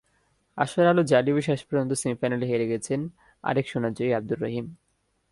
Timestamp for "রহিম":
4.41-4.65